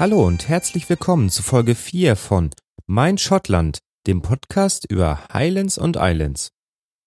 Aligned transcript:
Hallo 0.00 0.26
und 0.26 0.48
herzlich 0.48 0.88
willkommen 0.88 1.28
zu 1.28 1.42
Folge 1.42 1.74
4 1.74 2.16
von 2.16 2.48
Mein 2.86 3.18
Schottland, 3.18 3.80
dem 4.06 4.22
Podcast 4.22 4.90
über 4.90 5.28
Highlands 5.30 5.76
und 5.76 5.98
Islands. 6.00 6.52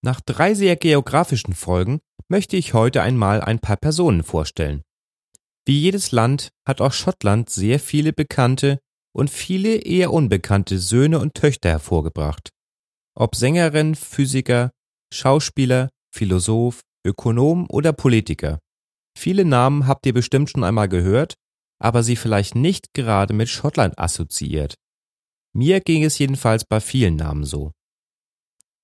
Nach 0.03 0.21
drei 0.21 0.53
sehr 0.53 0.75
geografischen 0.75 1.55
Folgen 1.55 2.01
möchte 2.27 2.55
ich 2.55 2.75
heute 2.75 3.01
einmal 3.01 3.41
ein 3.41 3.57
paar 3.57 3.77
Personen 3.77 4.21
vorstellen. 4.21 4.83
Wie 5.65 5.79
jedes 5.79 6.11
Land 6.11 6.49
hat 6.67 6.81
auch 6.81 6.93
Schottland 6.93 7.49
sehr 7.49 7.79
viele 7.79 8.13
bekannte 8.13 8.77
und 9.11 9.31
viele 9.31 9.77
eher 9.77 10.13
unbekannte 10.13 10.77
Söhne 10.77 11.17
und 11.17 11.33
Töchter 11.33 11.69
hervorgebracht. 11.69 12.51
Ob 13.15 13.35
Sängerin, 13.35 13.95
Physiker, 13.95 14.69
Schauspieler, 15.11 15.89
Philosoph, 16.13 16.81
Ökonom 17.03 17.65
oder 17.71 17.91
Politiker. 17.91 18.59
Viele 19.17 19.45
Namen 19.45 19.87
habt 19.87 20.05
ihr 20.05 20.13
bestimmt 20.13 20.51
schon 20.51 20.63
einmal 20.63 20.89
gehört, 20.89 21.33
aber 21.83 22.01
sie 22.01 22.15
vielleicht 22.15 22.55
nicht 22.55 22.93
gerade 22.93 23.33
mit 23.33 23.49
Schottland 23.49 23.99
assoziiert. 23.99 24.75
Mir 25.53 25.81
ging 25.81 26.03
es 26.05 26.17
jedenfalls 26.17 26.63
bei 26.63 26.79
vielen 26.79 27.17
Namen 27.17 27.43
so. 27.43 27.73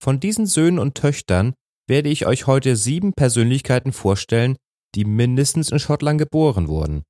Von 0.03 0.20
diesen 0.20 0.45
Söhnen 0.45 0.80
und 0.80 0.95
Töchtern 0.95 1.54
werde 1.88 2.09
ich 2.09 2.26
euch 2.26 2.45
heute 2.45 2.76
sieben 2.76 3.13
Persönlichkeiten 3.13 3.93
vorstellen, 3.93 4.57
die 4.95 5.05
mindestens 5.05 5.71
in 5.71 5.79
Schottland 5.79 6.20
geboren 6.20 6.68
wurden. 6.68 7.04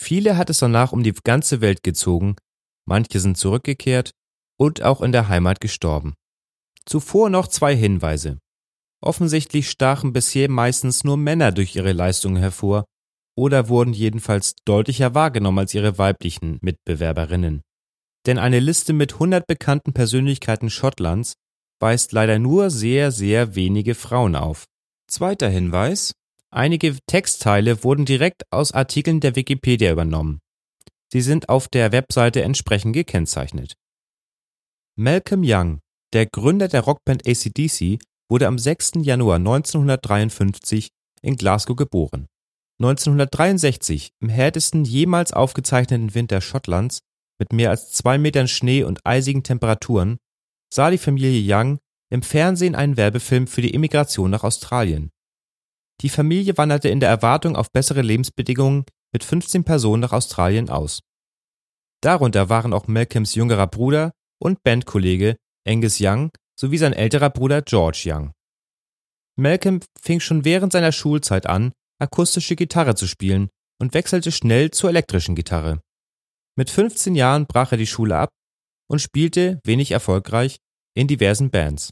Viele 0.00 0.36
hat 0.36 0.50
es 0.50 0.58
danach 0.58 0.92
um 0.92 1.04
die 1.04 1.12
ganze 1.12 1.60
Welt 1.60 1.84
gezogen, 1.84 2.34
manche 2.84 3.20
sind 3.20 3.38
zurückgekehrt 3.38 4.10
und 4.58 4.82
auch 4.82 5.00
in 5.02 5.12
der 5.12 5.28
Heimat 5.28 5.60
gestorben. 5.60 6.14
Zuvor 6.84 7.30
noch 7.30 7.46
zwei 7.46 7.76
Hinweise. 7.76 8.38
Offensichtlich 9.00 9.70
stachen 9.70 10.12
bisher 10.12 10.50
meistens 10.50 11.04
nur 11.04 11.16
Männer 11.16 11.52
durch 11.52 11.76
ihre 11.76 11.92
Leistungen 11.92 12.36
hervor 12.36 12.84
oder 13.36 13.68
wurden 13.68 13.92
jedenfalls 13.92 14.54
deutlicher 14.64 15.14
wahrgenommen 15.14 15.60
als 15.60 15.74
ihre 15.74 15.98
weiblichen 15.98 16.58
Mitbewerberinnen. 16.60 17.62
Denn 18.26 18.38
eine 18.38 18.60
Liste 18.60 18.92
mit 18.92 19.14
100 19.14 19.46
bekannten 19.46 19.92
Persönlichkeiten 19.92 20.70
Schottlands 20.70 21.34
weist 21.80 22.12
leider 22.12 22.38
nur 22.38 22.70
sehr, 22.70 23.10
sehr 23.10 23.54
wenige 23.54 23.94
Frauen 23.94 24.36
auf. 24.36 24.66
Zweiter 25.08 25.48
Hinweis. 25.48 26.14
Einige 26.50 26.96
Textteile 27.06 27.82
wurden 27.82 28.04
direkt 28.04 28.44
aus 28.50 28.72
Artikeln 28.72 29.20
der 29.20 29.36
Wikipedia 29.36 29.90
übernommen. 29.90 30.40
Sie 31.12 31.22
sind 31.22 31.48
auf 31.48 31.68
der 31.68 31.92
Webseite 31.92 32.42
entsprechend 32.42 32.94
gekennzeichnet. 32.94 33.74
Malcolm 34.96 35.42
Young, 35.44 35.80
der 36.12 36.26
Gründer 36.26 36.68
der 36.68 36.82
Rockband 36.82 37.26
ACDC, 37.26 37.98
wurde 38.30 38.46
am 38.46 38.58
6. 38.58 38.92
Januar 39.02 39.36
1953 39.36 40.88
in 41.22 41.36
Glasgow 41.36 41.76
geboren. 41.76 42.28
1963, 42.84 44.12
im 44.20 44.28
härtesten 44.28 44.84
jemals 44.84 45.32
aufgezeichneten 45.32 46.14
Winter 46.16 46.40
Schottlands, 46.40 47.02
mit 47.38 47.52
mehr 47.52 47.70
als 47.70 47.92
zwei 47.92 48.18
Metern 48.18 48.48
Schnee 48.48 48.82
und 48.82 49.06
eisigen 49.06 49.44
Temperaturen, 49.44 50.18
sah 50.72 50.90
die 50.90 50.98
Familie 50.98 51.42
Young 51.44 51.78
im 52.10 52.22
Fernsehen 52.22 52.74
einen 52.74 52.96
Werbefilm 52.96 53.46
für 53.46 53.62
die 53.62 53.72
Immigration 53.72 54.30
nach 54.30 54.42
Australien. 54.42 55.10
Die 56.00 56.08
Familie 56.08 56.58
wanderte 56.58 56.88
in 56.88 56.98
der 56.98 57.08
Erwartung 57.08 57.54
auf 57.54 57.70
bessere 57.70 58.02
Lebensbedingungen 58.02 58.84
mit 59.12 59.22
15 59.22 59.62
Personen 59.62 60.00
nach 60.00 60.12
Australien 60.12 60.68
aus. 60.68 61.00
Darunter 62.02 62.48
waren 62.48 62.72
auch 62.72 62.88
Malcolms 62.88 63.36
jüngerer 63.36 63.68
Bruder 63.68 64.10
und 64.40 64.62
Bandkollege 64.64 65.36
Angus 65.66 65.98
Young 66.00 66.32
sowie 66.58 66.78
sein 66.78 66.92
älterer 66.92 67.30
Bruder 67.30 67.62
George 67.62 68.02
Young. 68.06 68.32
Malcolm 69.36 69.80
fing 70.00 70.18
schon 70.18 70.44
während 70.44 70.72
seiner 70.72 70.92
Schulzeit 70.92 71.46
an, 71.46 71.72
akustische 72.02 72.56
Gitarre 72.56 72.94
zu 72.94 73.06
spielen 73.06 73.48
und 73.80 73.94
wechselte 73.94 74.30
schnell 74.32 74.70
zur 74.70 74.90
elektrischen 74.90 75.34
Gitarre. 75.34 75.80
Mit 76.56 76.68
15 76.68 77.14
Jahren 77.14 77.46
brach 77.46 77.72
er 77.72 77.78
die 77.78 77.86
Schule 77.86 78.16
ab 78.16 78.28
und 78.90 79.00
spielte, 79.00 79.60
wenig 79.64 79.92
erfolgreich, 79.92 80.58
in 80.94 81.08
diversen 81.08 81.50
Bands. 81.50 81.90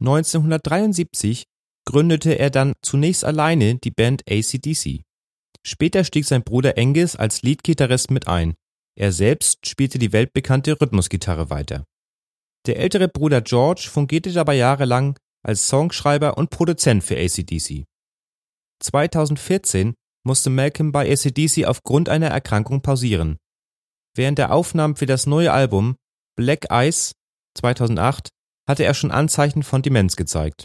1973 0.00 1.44
gründete 1.86 2.38
er 2.38 2.50
dann 2.50 2.74
zunächst 2.82 3.24
alleine 3.24 3.76
die 3.76 3.92
Band 3.92 4.22
ACDC. 4.28 5.02
Später 5.64 6.04
stieg 6.04 6.24
sein 6.24 6.42
Bruder 6.42 6.74
Angus 6.76 7.16
als 7.16 7.42
Leadgitarrist 7.42 8.10
mit 8.10 8.26
ein. 8.26 8.54
Er 8.98 9.12
selbst 9.12 9.66
spielte 9.66 9.98
die 9.98 10.12
weltbekannte 10.12 10.80
Rhythmusgitarre 10.80 11.50
weiter. 11.50 11.84
Der 12.66 12.78
ältere 12.78 13.08
Bruder 13.08 13.40
George 13.40 13.88
fungierte 13.90 14.32
dabei 14.32 14.56
jahrelang 14.56 15.16
als 15.44 15.68
Songschreiber 15.68 16.36
und 16.36 16.50
Produzent 16.50 17.04
für 17.04 17.16
ACDC. 17.16 17.84
2014 18.80 19.94
musste 20.24 20.50
Malcolm 20.50 20.92
bei 20.92 21.10
ACDC 21.10 21.66
aufgrund 21.66 22.08
einer 22.08 22.28
Erkrankung 22.28 22.82
pausieren. 22.82 23.38
Während 24.14 24.38
der 24.38 24.52
Aufnahmen 24.52 24.96
für 24.96 25.06
das 25.06 25.26
neue 25.26 25.52
Album 25.52 25.96
Black 26.36 26.66
Ice 26.70 27.12
2008 27.56 28.28
hatte 28.68 28.84
er 28.84 28.94
schon 28.94 29.10
Anzeichen 29.10 29.62
von 29.62 29.82
Demenz 29.82 30.16
gezeigt. 30.16 30.64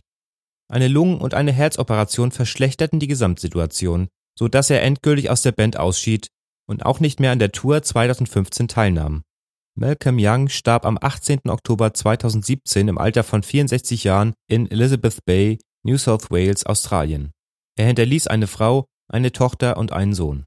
Eine 0.68 0.88
Lungen- 0.88 1.20
und 1.20 1.34
eine 1.34 1.52
Herzoperation 1.52 2.32
verschlechterten 2.32 3.00
die 3.00 3.08
Gesamtsituation, 3.08 4.08
so 4.38 4.48
dass 4.48 4.70
er 4.70 4.82
endgültig 4.82 5.30
aus 5.30 5.42
der 5.42 5.52
Band 5.52 5.78
ausschied 5.78 6.28
und 6.68 6.86
auch 6.86 7.00
nicht 7.00 7.20
mehr 7.20 7.32
an 7.32 7.40
der 7.40 7.52
Tour 7.52 7.84
2015 7.84 8.68
teilnahm. 8.68 9.24
Malcolm 9.76 10.18
Young 10.20 10.50
starb 10.50 10.86
am 10.86 10.98
18. 11.00 11.50
Oktober 11.50 11.94
2017 11.94 12.88
im 12.88 12.98
Alter 12.98 13.24
von 13.24 13.44
64 13.44 14.04
Jahren 14.04 14.34
in 14.48 14.70
Elizabeth 14.70 15.24
Bay, 15.26 15.60
New 15.84 15.98
South 15.98 16.30
Wales, 16.32 16.66
Australien. 16.66 17.32
Er 17.78 17.88
hinterließ 17.88 18.28
eine 18.28 18.48
Frau, 18.48 18.86
eine 19.08 19.32
Tochter 19.32 19.78
und 19.78 19.92
einen 19.92 20.14
Sohn. 20.14 20.46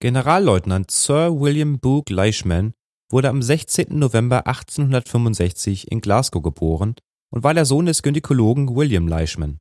Generalleutnant 0.00 0.90
Sir 0.90 1.40
William 1.40 1.78
Booke 1.78 2.12
Leishman 2.12 2.74
wurde 3.10 3.28
am 3.28 3.40
16. 3.40 3.98
November 3.98 4.46
1865 4.46 5.90
in 5.90 6.00
Glasgow 6.00 6.42
geboren 6.42 6.96
und 7.30 7.44
war 7.44 7.54
der 7.54 7.64
Sohn 7.64 7.86
des 7.86 8.02
Gynäkologen 8.02 8.74
William 8.74 9.08
Leishman. 9.08 9.58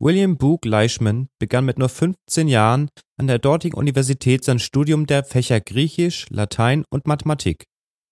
William 0.00 0.36
Booke 0.36 0.68
Leishman 0.68 1.28
begann 1.38 1.64
mit 1.64 1.78
nur 1.78 1.88
15 1.88 2.48
Jahren 2.48 2.88
an 3.16 3.26
der 3.28 3.38
dortigen 3.38 3.78
Universität 3.78 4.44
sein 4.44 4.58
Studium 4.58 5.06
der 5.06 5.24
Fächer 5.24 5.60
Griechisch, 5.60 6.26
Latein 6.30 6.84
und 6.90 7.06
Mathematik. 7.06 7.64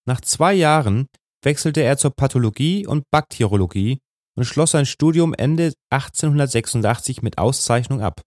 Nach 0.07 0.21
zwei 0.21 0.55
Jahren 0.55 1.07
wechselte 1.43 1.83
er 1.83 1.97
zur 1.97 2.13
Pathologie 2.13 2.87
und 2.87 3.05
Bakteriologie 3.11 3.99
und 4.37 4.45
schloss 4.45 4.73
sein 4.73 4.87
Studium 4.87 5.35
Ende 5.35 5.73
1886 5.91 7.23
mit 7.23 7.39
Auszeichnung 7.39 8.01
ab. 8.01 8.23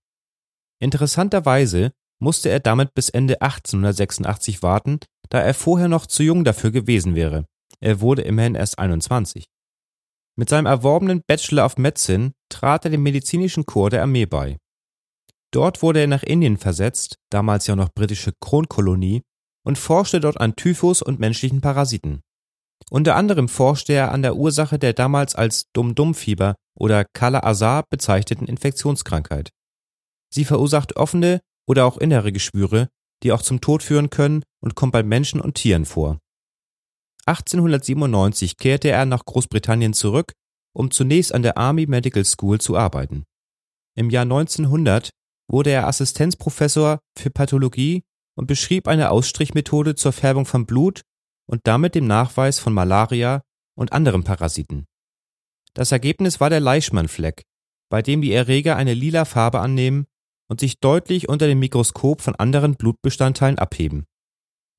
Interessanterweise 0.80 1.92
musste 2.22 2.50
er 2.50 2.60
damit 2.60 2.94
bis 2.94 3.10
Ende 3.10 3.42
1886 3.42 4.62
warten, 4.64 5.00
da 5.30 5.42
er 5.42 5.54
vorher 5.54 5.88
noch 5.88 6.06
zu 6.06 6.24
jung 6.24 6.44
dafür 6.44 6.72
gewesen 6.72 7.16
wäre. 7.16 7.46
Er 7.80 8.02
wurde 8.02 8.22
immerhin 8.22 8.56
erst 8.56 8.80
21. 8.80 9.46
Mit 10.38 10.50
seinem 10.50 10.66
erworbenen 10.66 11.22
Bachelor 11.28 11.66
of 11.66 11.78
Medicine 11.78 12.34
trat 12.50 12.86
er 12.86 12.92
dem 12.92 13.04
medizinischen 13.04 13.66
Korps 13.66 13.92
der 13.92 14.02
Armee 14.02 14.26
bei. 14.26 14.58
Dort 15.52 15.82
wurde 15.82 16.02
er 16.02 16.08
nach 16.08 16.24
Indien 16.24 16.58
versetzt, 16.58 17.18
damals 17.30 17.68
ja 17.68 17.76
noch 17.76 17.94
britische 17.94 18.34
Kronkolonie, 18.42 19.22
und 19.66 19.78
forschte 19.78 20.20
dort 20.20 20.40
an 20.40 20.56
Typhus 20.56 21.02
und 21.02 21.20
menschlichen 21.20 21.62
Parasiten. 21.62 22.22
Unter 22.90 23.16
anderem 23.16 23.50
forschte 23.50 23.94
er 23.94 24.12
an 24.12 24.22
der 24.22 24.36
Ursache 24.36 24.78
der 24.78 24.94
damals 24.94 25.36
als 25.36 25.72
Dum-Dum-Fieber 25.74 26.56
oder 26.78 27.06
Kala 27.06 27.44
Azar 27.44 27.84
bezeichneten 27.90 28.48
Infektionskrankheit. 28.48 29.50
Sie 30.30 30.46
verursacht 30.46 30.96
offene 30.96 31.42
oder 31.68 31.86
auch 31.86 31.98
innere 31.98 32.32
Geschwüre, 32.32 32.90
die 33.24 33.32
auch 33.32 33.42
zum 33.42 33.62
Tod 33.62 33.82
führen 33.82 34.10
können 34.10 34.44
und 34.62 34.76
kommt 34.76 34.94
bei 34.94 35.04
Menschen 35.04 35.42
und 35.42 35.56
Tieren 35.56 35.86
vor. 35.86 36.20
1897 37.26 38.58
kehrte 38.58 38.90
er 38.90 39.06
nach 39.06 39.26
Großbritannien 39.26 39.94
zurück, 39.94 40.34
um 40.76 40.92
zunächst 40.92 41.34
an 41.34 41.42
der 41.42 41.58
Army 41.58 41.88
Medical 41.88 42.24
School 42.24 42.60
zu 42.60 42.78
arbeiten. 42.78 43.24
Im 43.98 44.10
Jahr 44.10 44.24
1900 44.24 45.10
wurde 45.48 45.72
er 45.72 45.88
Assistenzprofessor 45.88 47.00
für 47.18 47.30
Pathologie 47.32 48.04
und 48.38 48.48
beschrieb 48.48 48.88
eine 48.88 49.10
Ausstrichmethode 49.10 49.96
zur 49.96 50.12
Färbung 50.12 50.46
von 50.46 50.66
Blut 50.66 51.02
und 51.48 51.62
damit 51.66 51.96
dem 51.96 52.08
Nachweis 52.08 52.60
von 52.60 52.74
Malaria 52.74 53.42
und 53.78 53.94
anderen 53.94 54.24
Parasiten. 54.24 54.86
Das 55.74 55.92
Ergebnis 55.92 56.40
war 56.40 56.50
der 56.50 56.62
Leishman-Fleck, 56.62 57.44
bei 57.90 58.02
dem 58.02 58.22
die 58.22 58.34
Erreger 58.34 58.76
eine 58.78 58.94
lila 58.94 59.26
Farbe 59.26 59.60
annehmen 59.60 60.06
und 60.50 60.60
sich 60.60 60.80
deutlich 60.80 61.30
unter 61.30 61.48
dem 61.48 61.60
Mikroskop 61.60 62.22
von 62.22 62.36
anderen 62.36 62.76
Blutbestandteilen 62.76 63.60
abheben. 63.60 64.06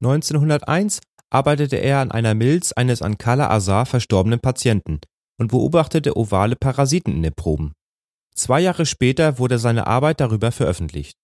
1901 0.02 1.00
arbeitete 1.30 1.76
er 1.76 2.00
an 2.00 2.12
einer 2.12 2.34
Milz 2.34 2.72
eines 2.72 3.02
an 3.02 3.18
Kala 3.18 3.50
Azar 3.50 3.86
verstorbenen 3.86 4.40
Patienten 4.40 5.00
und 5.38 5.50
beobachtete 5.50 6.16
ovale 6.16 6.56
Parasiten 6.56 7.14
in 7.14 7.22
den 7.22 7.34
Proben. 7.34 7.72
Zwei 8.34 8.60
Jahre 8.60 8.86
später 8.86 9.38
wurde 9.38 9.58
seine 9.58 9.86
Arbeit 9.86 10.20
darüber 10.20 10.52
veröffentlicht. 10.52 11.16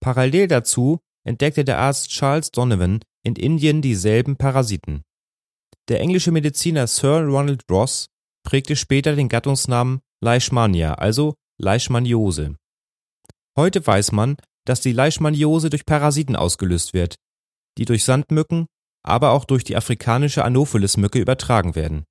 Parallel 0.00 0.48
dazu 0.48 0.98
entdeckte 1.24 1.64
der 1.64 1.78
Arzt 1.78 2.08
Charles 2.08 2.50
Donovan 2.50 3.00
in 3.24 3.36
Indien 3.36 3.82
dieselben 3.82 4.36
Parasiten. 4.36 5.02
Der 5.88 6.00
englische 6.00 6.32
Mediziner 6.32 6.86
Sir 6.86 7.22
Ronald 7.24 7.62
Ross 7.70 8.06
prägte 8.44 8.76
später 8.76 9.14
den 9.14 9.28
Gattungsnamen 9.28 10.00
Leishmania, 10.22 10.94
also 10.94 11.34
Leishmaniose. 11.58 12.56
Heute 13.56 13.86
weiß 13.86 14.12
man, 14.12 14.36
dass 14.64 14.80
die 14.80 14.92
Leishmaniose 14.92 15.70
durch 15.70 15.84
Parasiten 15.84 16.36
ausgelöst 16.36 16.94
wird, 16.94 17.16
die 17.78 17.84
durch 17.84 18.04
Sandmücken, 18.04 18.66
aber 19.04 19.32
auch 19.32 19.44
durch 19.44 19.64
die 19.64 19.76
afrikanische 19.76 20.44
Anopheles-Mücke 20.44 21.18
übertragen 21.18 21.74
werden. 21.74 22.04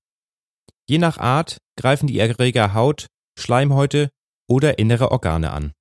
Je 0.87 0.97
nach 0.97 1.17
Art 1.17 1.57
greifen 1.77 2.07
die 2.07 2.19
Erreger 2.19 2.73
Haut, 2.73 3.07
Schleimhäute 3.39 4.09
oder 4.49 4.77
innere 4.77 5.11
Organe 5.11 5.51
an. 5.51 5.71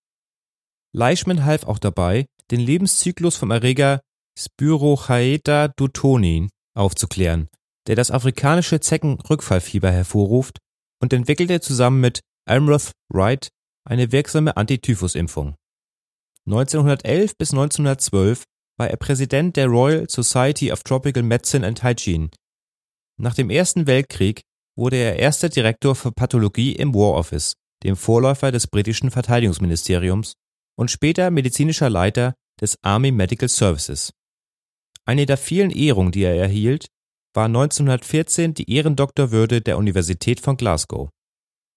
Leishman 0.93 1.44
half 1.44 1.65
auch 1.65 1.79
dabei, 1.79 2.26
den 2.50 2.61
Lebenszyklus 2.61 3.37
vom 3.37 3.50
Erreger 3.50 4.00
Spirochaeta 4.38 5.69
dutonin 5.69 6.50
aufzuklären, 6.77 7.49
der 7.87 7.97
das 7.97 8.11
afrikanische 8.11 8.81
Zeckenrückfallfieber 8.81 9.91
hervorruft 9.91 10.59
und 11.03 11.12
entwickelte 11.12 11.61
zusammen 11.61 12.00
mit 12.00 12.21
Amroth 12.47 12.93
Wright 13.12 13.49
eine 13.85 14.12
wirksame 14.12 14.56
Antityphus-Impfung. 14.56 15.55
1911 16.47 17.37
bis 17.37 17.53
1912 17.53 18.44
war 18.79 18.88
er 18.88 18.97
Präsident 18.97 19.56
der 19.56 19.67
Royal 19.67 20.09
Society 20.09 20.73
of 20.73 20.83
Tropical 20.83 21.23
Medicine 21.23 21.67
and 21.67 21.83
Hygiene. 21.83 22.31
Nach 23.21 23.35
dem 23.35 23.50
Ersten 23.50 23.87
Weltkrieg 23.87 24.41
wurde 24.76 24.97
er 24.97 25.17
erster 25.17 25.49
Direktor 25.49 25.94
für 25.94 26.12
Pathologie 26.12 26.73
im 26.73 26.94
War 26.94 27.15
Office, 27.15 27.55
dem 27.83 27.97
Vorläufer 27.97 28.50
des 28.50 28.67
britischen 28.67 29.11
Verteidigungsministeriums, 29.11 30.35
und 30.79 30.91
später 30.91 31.31
medizinischer 31.31 31.91
Leiter 31.91 32.35
des 32.61 32.79
Army 32.83 33.12
Medical 33.12 33.49
Services. 33.49 34.12
Eine 35.11 35.27
der 35.27 35.39
vielen 35.39 35.73
Ehrungen, 35.73 36.12
die 36.12 36.23
er 36.23 36.37
erhielt, 36.37 36.87
war 37.35 37.47
1914 37.47 38.55
die 38.55 38.71
Ehrendoktorwürde 38.71 39.61
der 39.61 39.77
Universität 39.77 40.39
von 40.39 40.57
Glasgow. 40.57 41.11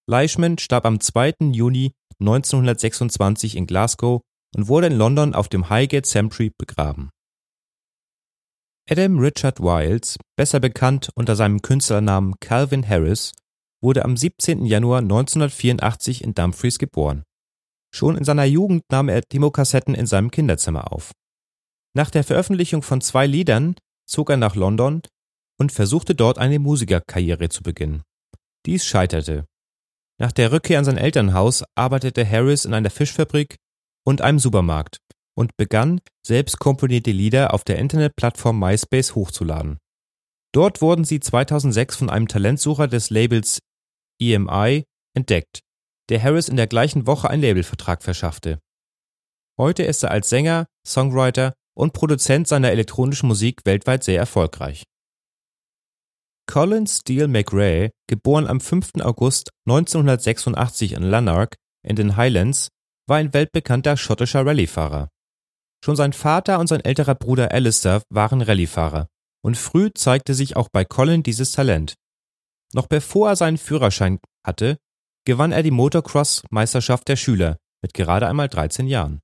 Leishman 0.08 0.60
starb 0.60 0.86
am 0.86 1.00
2. 1.00 1.50
Juni 1.52 1.94
1926 2.20 3.58
in 3.58 3.66
Glasgow 3.66 4.22
und 4.56 4.68
wurde 4.68 4.86
in 4.86 4.94
London 4.94 5.34
auf 5.34 5.50
dem 5.50 5.68
Highgate 5.72 6.06
Cemetery 6.06 6.52
begraben. 6.56 7.10
Adam 8.88 9.18
Richard 9.18 9.60
Wiles, 9.60 10.20
besser 10.38 10.60
bekannt 10.60 11.10
unter 11.16 11.36
seinem 11.36 11.64
Künstlernamen 11.64 12.36
Calvin 12.40 12.88
Harris, 12.88 13.32
wurde 13.82 14.06
am 14.06 14.16
17. 14.16 14.64
Januar 14.64 15.00
1984 15.00 16.24
in 16.24 16.36
Dumfries 16.36 16.78
geboren. 16.78 17.24
Schon 17.92 18.16
in 18.16 18.26
seiner 18.26 18.46
Jugend 18.46 18.84
nahm 18.92 19.10
er 19.10 19.22
Demokassetten 19.22 19.96
in 19.96 20.06
seinem 20.06 20.30
Kinderzimmer 20.30 20.94
auf. 20.94 21.14
Nach 21.96 22.10
der 22.10 22.24
Veröffentlichung 22.24 22.82
von 22.82 23.02
zwei 23.02 23.28
Liedern 23.28 23.76
zog 24.08 24.30
er 24.30 24.38
nach 24.38 24.56
London 24.56 25.02
und 25.60 25.72
versuchte 25.72 26.16
dort 26.16 26.40
eine 26.40 26.60
Musikerkarriere 26.60 27.50
zu 27.50 27.62
beginnen. 27.62 28.04
Dies 28.66 28.86
scheiterte. 28.86 29.46
Nach 30.20 30.32
der 30.32 30.52
Rückkehr 30.52 30.80
an 30.80 30.86
sein 30.86 30.98
Elternhaus 30.98 31.64
arbeitete 31.76 32.28
Harris 32.28 32.66
in 32.66 32.74
einer 32.74 32.90
Fischfabrik 32.90 33.58
und 34.06 34.22
einem 34.22 34.40
Supermarkt 34.40 34.98
und 35.36 35.56
begann, 35.58 36.00
selbst 36.26 36.60
komponierte 36.60 37.12
Lieder 37.12 37.54
auf 37.54 37.64
der 37.64 37.78
Internetplattform 37.78 38.60
MySpace 38.60 39.16
hochzuladen. 39.16 39.78
Dort 40.54 40.82
wurden 40.82 41.04
sie 41.04 41.20
2006 41.20 41.96
von 41.96 42.10
einem 42.10 42.28
Talentsucher 42.28 42.88
des 42.88 43.10
Labels 43.10 43.60
EMI 44.22 44.84
entdeckt, 45.16 45.62
der 46.10 46.22
Harris 46.22 46.50
in 46.50 46.58
der 46.58 46.68
gleichen 46.68 47.08
Woche 47.08 47.30
einen 47.30 47.42
Labelvertrag 47.42 48.04
verschaffte. 48.04 48.60
Heute 49.58 49.84
ist 49.84 50.04
er 50.04 50.12
als 50.12 50.30
Sänger, 50.30 50.66
Songwriter 50.86 51.54
und 51.76 51.94
Produzent 51.94 52.48
seiner 52.48 52.72
elektronischen 52.72 53.28
Musik 53.28 53.62
weltweit 53.66 54.04
sehr 54.04 54.18
erfolgreich. 54.18 54.84
Colin 56.46 56.88
Steele 56.88 57.28
McRae, 57.28 57.92
geboren 58.08 58.48
am 58.48 58.60
5. 58.60 59.02
August 59.02 59.50
1986 59.66 60.94
in 60.94 61.04
Lanark 61.04 61.56
in 61.86 61.96
den 61.96 62.18
Highlands, 62.18 62.68
war 63.08 63.18
ein 63.18 63.34
weltbekannter 63.34 63.98
schottischer 63.98 64.46
Rallyefahrer. 64.46 65.10
Schon 65.84 65.96
sein 65.96 66.14
Vater 66.14 66.60
und 66.60 66.68
sein 66.68 66.82
älterer 66.82 67.16
Bruder 67.16 67.52
Alistair 67.52 68.02
waren 68.10 68.42
Rallyefahrer, 68.42 69.08
und 69.44 69.58
früh 69.58 69.90
zeigte 69.94 70.34
sich 70.34 70.56
auch 70.56 70.70
bei 70.72 70.86
Colin 70.86 71.24
dieses 71.24 71.52
Talent. 71.52 71.96
Noch 72.74 72.88
bevor 72.88 73.30
er 73.30 73.36
seinen 73.36 73.58
Führerschein 73.58 74.20
hatte, 74.46 74.78
gewann 75.26 75.52
er 75.52 75.64
die 75.64 75.72
Motocross-Meisterschaft 75.72 77.08
der 77.08 77.16
Schüler 77.16 77.58
mit 77.82 77.94
gerade 77.94 78.28
einmal 78.28 78.50
13 78.50 78.88
Jahren. 78.88 79.20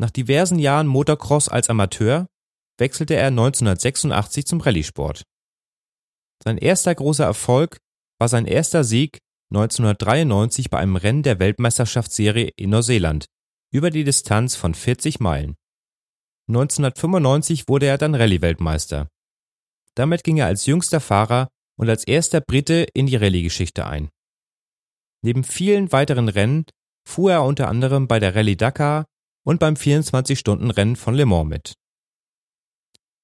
Nach 0.00 0.10
diversen 0.10 0.58
Jahren 0.58 0.86
Motocross 0.86 1.48
als 1.48 1.70
Amateur 1.70 2.26
wechselte 2.78 3.14
er 3.14 3.28
1986 3.28 4.46
zum 4.46 4.60
Rallye-Sport. 4.60 5.22
Sein 6.42 6.58
erster 6.58 6.94
großer 6.94 7.24
Erfolg 7.24 7.78
war 8.18 8.28
sein 8.28 8.46
erster 8.46 8.84
Sieg 8.84 9.18
1993 9.52 10.70
bei 10.70 10.78
einem 10.78 10.96
Rennen 10.96 11.22
der 11.22 11.38
Weltmeisterschaftsserie 11.38 12.50
in 12.56 12.70
Neuseeland 12.70 13.26
über 13.72 13.90
die 13.90 14.04
Distanz 14.04 14.56
von 14.56 14.74
40 14.74 15.20
Meilen. 15.20 15.54
1995 16.48 17.68
wurde 17.68 17.86
er 17.86 17.98
dann 17.98 18.14
Rallye-Weltmeister. 18.14 19.08
Damit 19.94 20.24
ging 20.24 20.38
er 20.38 20.46
als 20.46 20.66
jüngster 20.66 21.00
Fahrer 21.00 21.48
und 21.78 21.88
als 21.88 22.04
erster 22.04 22.40
Brite 22.40 22.86
in 22.94 23.06
die 23.06 23.16
Rallye-Geschichte 23.16 23.86
ein. 23.86 24.10
Neben 25.22 25.44
vielen 25.44 25.92
weiteren 25.92 26.28
Rennen 26.28 26.66
fuhr 27.08 27.32
er 27.32 27.44
unter 27.44 27.68
anderem 27.68 28.08
bei 28.08 28.18
der 28.18 28.34
Rallye 28.34 28.56
Dakar 28.56 29.06
und 29.44 29.60
beim 29.60 29.74
24-Stunden-Rennen 29.74 30.96
von 30.96 31.14
Le 31.14 31.26
Mans 31.26 31.48
mit. 31.48 31.74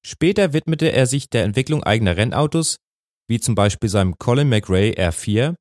Später 0.07 0.53
widmete 0.53 0.93
er 0.93 1.07
sich 1.07 1.29
der 1.29 1.45
Entwicklung 1.45 1.83
eigener 1.83 2.17
Rennautos, 2.17 2.77
wie 3.29 3.41
zum 3.41 3.55
Beispiel 3.55 3.89
seinem 3.89 4.19
Colin 4.19 4.49
McRae 4.49 4.93
R4 4.93 5.55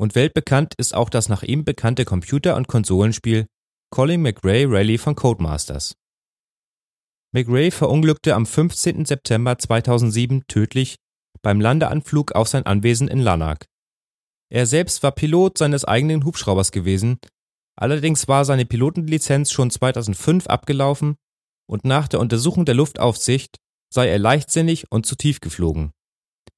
und 0.00 0.14
weltbekannt 0.14 0.74
ist 0.76 0.94
auch 0.94 1.10
das 1.10 1.28
nach 1.28 1.42
ihm 1.42 1.64
bekannte 1.64 2.04
Computer- 2.04 2.56
und 2.56 2.68
Konsolenspiel 2.68 3.46
Colin 3.90 4.22
McRae 4.22 4.66
Rally 4.66 4.96
von 4.96 5.16
Codemasters. 5.16 5.94
McRae 7.32 7.70
verunglückte 7.70 8.34
am 8.34 8.46
15. 8.46 9.04
September 9.04 9.58
2007 9.58 10.44
tödlich 10.46 10.96
beim 11.42 11.60
Landeanflug 11.60 12.32
auf 12.32 12.48
sein 12.48 12.64
Anwesen 12.64 13.08
in 13.08 13.18
Lanark. 13.18 13.66
Er 14.50 14.66
selbst 14.66 15.02
war 15.02 15.12
Pilot 15.12 15.58
seines 15.58 15.84
eigenen 15.84 16.24
Hubschraubers 16.24 16.70
gewesen, 16.70 17.18
allerdings 17.80 18.28
war 18.28 18.44
seine 18.44 18.66
Pilotenlizenz 18.66 19.52
schon 19.52 19.70
2005 19.70 20.46
abgelaufen 20.46 21.16
und 21.66 21.84
nach 21.84 22.08
der 22.08 22.20
Untersuchung 22.20 22.64
der 22.64 22.74
Luftaufsicht 22.74 23.58
sei 23.92 24.08
er 24.08 24.18
leichtsinnig 24.18 24.90
und 24.90 25.06
zu 25.06 25.16
tief 25.16 25.40
geflogen. 25.40 25.92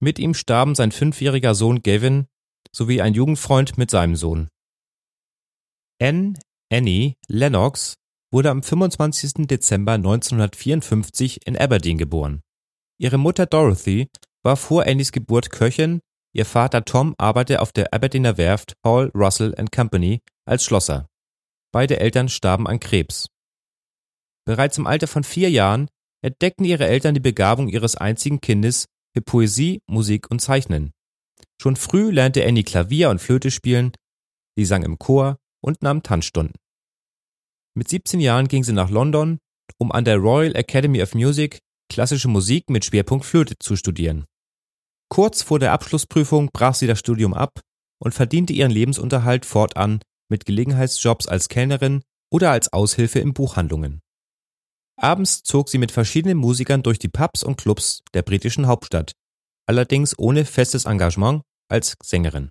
Mit 0.00 0.18
ihm 0.18 0.34
starben 0.34 0.74
sein 0.74 0.92
fünfjähriger 0.92 1.54
Sohn 1.54 1.82
Gavin 1.82 2.26
sowie 2.74 3.00
ein 3.00 3.14
Jugendfreund 3.14 3.76
mit 3.78 3.90
seinem 3.90 4.16
Sohn. 4.16 4.48
Anne 6.00 6.34
Annie 6.72 7.14
Lennox 7.28 7.96
wurde 8.32 8.50
am 8.50 8.62
25. 8.62 9.46
Dezember 9.48 9.92
1954 9.92 11.46
in 11.46 11.58
Aberdeen 11.58 11.98
geboren. 11.98 12.42
Ihre 12.98 13.18
Mutter 13.18 13.46
Dorothy 13.46 14.08
war 14.42 14.56
vor 14.56 14.86
Annies 14.86 15.12
Geburt 15.12 15.50
Köchin, 15.50 16.00
ihr 16.32 16.46
Vater 16.46 16.84
Tom 16.84 17.14
arbeitete 17.18 17.60
auf 17.60 17.72
der 17.72 17.92
Aberdeener 17.92 18.38
Werft 18.38 18.74
Hall 18.84 19.10
Russell 19.14 19.54
Company 19.74 20.20
als 20.46 20.64
Schlosser. 20.64 21.09
Beide 21.72 22.00
Eltern 22.00 22.28
starben 22.28 22.66
an 22.66 22.80
Krebs. 22.80 23.26
Bereits 24.44 24.78
im 24.78 24.86
Alter 24.86 25.06
von 25.06 25.24
vier 25.24 25.50
Jahren 25.50 25.88
entdeckten 26.22 26.64
ihre 26.64 26.86
Eltern 26.86 27.14
die 27.14 27.20
Begabung 27.20 27.68
ihres 27.68 27.96
einzigen 27.96 28.40
Kindes 28.40 28.86
für 29.14 29.22
Poesie, 29.22 29.80
Musik 29.86 30.30
und 30.30 30.40
Zeichnen. 30.40 30.92
Schon 31.60 31.76
früh 31.76 32.10
lernte 32.10 32.44
Annie 32.46 32.64
Klavier 32.64 33.10
und 33.10 33.20
Flöte 33.20 33.50
spielen, 33.50 33.92
sie 34.56 34.64
sang 34.64 34.82
im 34.82 34.98
Chor 34.98 35.36
und 35.62 35.82
nahm 35.82 36.02
Tanzstunden. 36.02 36.56
Mit 37.74 37.88
17 37.88 38.20
Jahren 38.20 38.48
ging 38.48 38.64
sie 38.64 38.72
nach 38.72 38.90
London, 38.90 39.38
um 39.78 39.92
an 39.92 40.04
der 40.04 40.16
Royal 40.16 40.56
Academy 40.56 41.02
of 41.02 41.14
Music 41.14 41.60
klassische 41.88 42.28
Musik 42.28 42.68
mit 42.70 42.84
Schwerpunkt 42.84 43.24
Flöte 43.24 43.58
zu 43.58 43.76
studieren. 43.76 44.24
Kurz 45.08 45.42
vor 45.42 45.58
der 45.58 45.72
Abschlussprüfung 45.72 46.50
brach 46.52 46.74
sie 46.74 46.86
das 46.86 46.98
Studium 46.98 47.34
ab 47.34 47.60
und 48.02 48.12
verdiente 48.12 48.52
ihren 48.52 48.70
Lebensunterhalt 48.70 49.44
fortan 49.44 50.00
mit 50.30 50.46
Gelegenheitsjobs 50.46 51.26
als 51.26 51.48
Kellnerin 51.48 52.02
oder 52.32 52.50
als 52.50 52.72
Aushilfe 52.72 53.18
in 53.18 53.34
Buchhandlungen. 53.34 54.00
Abends 54.96 55.42
zog 55.42 55.68
sie 55.68 55.78
mit 55.78 55.92
verschiedenen 55.92 56.38
Musikern 56.38 56.82
durch 56.82 56.98
die 56.98 57.08
Pubs 57.08 57.42
und 57.42 57.56
Clubs 57.56 58.02
der 58.14 58.22
britischen 58.22 58.66
Hauptstadt, 58.66 59.12
allerdings 59.66 60.18
ohne 60.18 60.44
festes 60.44 60.84
Engagement 60.84 61.42
als 61.68 61.96
Sängerin. 62.02 62.50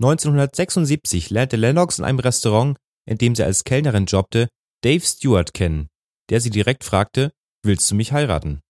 1976 0.00 1.30
lernte 1.30 1.56
Lennox 1.56 1.98
in 1.98 2.04
einem 2.04 2.20
Restaurant, 2.20 2.76
in 3.04 3.18
dem 3.18 3.34
sie 3.34 3.42
als 3.42 3.64
Kellnerin 3.64 4.06
jobbte, 4.06 4.48
Dave 4.82 5.04
Stewart 5.04 5.52
kennen, 5.54 5.88
der 6.30 6.40
sie 6.40 6.50
direkt 6.50 6.84
fragte, 6.84 7.32
willst 7.64 7.90
du 7.90 7.96
mich 7.96 8.12
heiraten? 8.12 8.60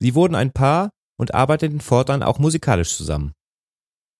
Sie 0.00 0.14
wurden 0.14 0.34
ein 0.34 0.52
Paar 0.52 0.90
und 1.18 1.34
arbeiteten 1.34 1.80
fortan 1.80 2.22
auch 2.22 2.38
musikalisch 2.38 2.96
zusammen. 2.96 3.34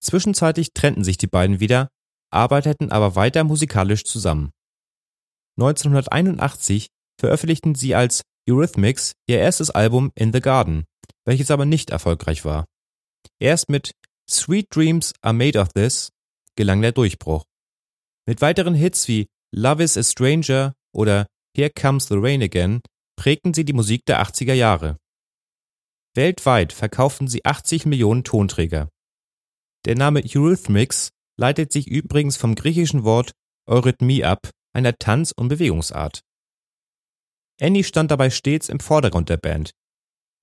Zwischenzeitlich 0.00 0.74
trennten 0.74 1.04
sich 1.04 1.16
die 1.16 1.26
beiden 1.26 1.58
wieder, 1.58 1.88
arbeiteten 2.32 2.90
aber 2.90 3.14
weiter 3.14 3.44
musikalisch 3.44 4.04
zusammen. 4.04 4.50
1981 5.58 6.88
veröffentlichten 7.20 7.74
sie 7.74 7.94
als 7.94 8.22
Eurythmics 8.48 9.12
ihr 9.28 9.38
erstes 9.38 9.70
Album 9.70 10.10
In 10.14 10.32
the 10.32 10.40
Garden, 10.40 10.84
welches 11.24 11.50
aber 11.50 11.66
nicht 11.66 11.90
erfolgreich 11.90 12.44
war. 12.44 12.64
Erst 13.38 13.68
mit 13.68 13.92
Sweet 14.28 14.74
Dreams 14.74 15.12
Are 15.20 15.34
Made 15.34 15.60
of 15.60 15.68
This 15.74 16.10
gelang 16.56 16.82
der 16.82 16.92
Durchbruch. 16.92 17.44
Mit 18.26 18.40
weiteren 18.40 18.74
Hits 18.74 19.08
wie 19.08 19.26
Love 19.54 19.82
is 19.82 19.96
a 19.96 20.02
Stranger 20.02 20.74
oder 20.94 21.26
Here 21.56 21.70
Comes 21.70 22.08
the 22.08 22.14
Rain 22.16 22.42
Again 22.42 22.80
prägten 23.16 23.52
sie 23.52 23.64
die 23.64 23.72
Musik 23.72 24.04
der 24.06 24.22
80er 24.22 24.54
Jahre. 24.54 24.96
Weltweit 26.14 26.72
verkauften 26.72 27.28
sie 27.28 27.44
80 27.44 27.86
Millionen 27.86 28.24
Tonträger. 28.24 28.88
Der 29.84 29.96
Name 29.96 30.22
Eurythmics 30.24 31.10
leitet 31.42 31.72
sich 31.72 31.88
übrigens 31.88 32.36
vom 32.36 32.54
griechischen 32.54 33.02
Wort 33.02 33.32
Eurythmie 33.68 34.24
ab, 34.24 34.48
einer 34.72 34.96
Tanz- 34.96 35.32
und 35.32 35.48
Bewegungsart. 35.48 36.22
Annie 37.60 37.82
stand 37.82 38.12
dabei 38.12 38.30
stets 38.30 38.68
im 38.68 38.78
Vordergrund 38.78 39.28
der 39.28 39.38
Band. 39.38 39.72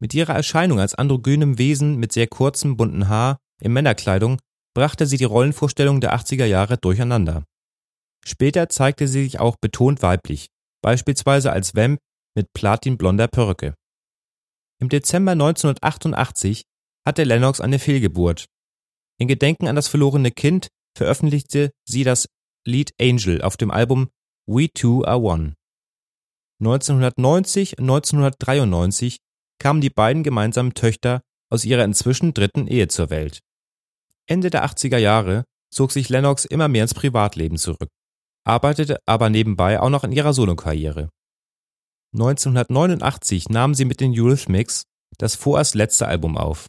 Mit 0.02 0.14
ihrer 0.14 0.36
Erscheinung 0.36 0.78
als 0.82 0.96
androgynem 0.96 1.58
Wesen 1.58 1.96
mit 1.96 2.12
sehr 2.12 2.28
kurzem 2.28 2.76
bunten 2.76 3.08
Haar 3.08 3.38
in 3.62 3.72
Männerkleidung 3.72 4.40
brachte 4.76 5.06
sie 5.06 5.16
die 5.16 5.24
Rollenvorstellungen 5.24 6.02
der 6.02 6.14
80er 6.14 6.46
Jahre 6.46 6.78
durcheinander. 6.78 7.46
Später 8.26 8.68
zeigte 8.68 9.08
sie 9.08 9.24
sich 9.24 9.40
auch 9.40 9.56
betont 9.62 10.02
weiblich, 10.02 10.48
beispielsweise 10.82 11.54
als 11.54 11.76
Vamp 11.76 12.00
mit 12.36 12.52
platinblonder 12.54 13.30
Perücke. 13.30 13.74
Im 14.82 14.90
Dezember 14.90 15.32
1988 15.32 16.64
hatte 17.08 17.24
Lennox 17.24 17.62
eine 17.62 17.80
Fehlgeburt. 17.80 18.48
In 19.18 19.30
Gedenken 19.30 19.68
an 19.68 19.78
das 19.78 19.88
verlorene 19.88 20.32
Kind 20.32 20.68
veröffentlichte 20.96 21.72
sie 21.86 22.04
das 22.04 22.28
Lied 22.66 22.94
Angel 23.00 23.42
auf 23.42 23.58
dem 23.58 23.72
Album 23.72 24.10
We 24.48 24.70
Two 24.74 25.06
Are 25.06 25.22
One. 25.22 25.56
1990 26.62 27.78
und 27.80 27.84
1993 27.84 29.18
kamen 29.60 29.82
die 29.82 29.90
beiden 29.90 30.24
gemeinsamen 30.24 30.74
Töchter 30.74 31.22
aus 31.50 31.66
ihrer 31.66 31.84
inzwischen 31.84 32.34
dritten 32.34 32.68
Ehe 32.68 32.88
zur 32.88 33.10
Welt. 33.10 33.40
Ende 34.28 34.50
der 34.50 34.66
80er 34.66 34.98
Jahre 34.98 35.46
zog 35.72 35.92
sich 35.92 36.10
Lennox 36.10 36.46
immer 36.46 36.68
mehr 36.68 36.84
ins 36.84 36.94
Privatleben 36.94 37.58
zurück, 37.58 37.90
arbeitete 38.46 39.00
aber 39.06 39.30
nebenbei 39.30 39.80
auch 39.80 39.90
noch 39.90 40.04
in 40.04 40.12
ihrer 40.12 40.34
Solokarriere. 40.34 41.10
1989 42.14 43.50
nahm 43.50 43.76
sie 43.76 43.86
mit 43.86 44.00
den 44.02 44.20
Eurythmics 44.20 44.84
das 45.18 45.36
vorerst 45.36 45.76
letzte 45.76 46.08
Album 46.08 46.38
auf. 46.38 46.68